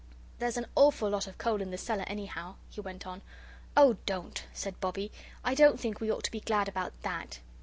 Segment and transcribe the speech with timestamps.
[0.39, 3.21] "There's an awful lot of coal in the cellar, anyhow," he went on.
[3.77, 5.11] "Oh, don't!" said Bobbie.
[5.43, 7.37] "I don't think we ought to be glad about THAT."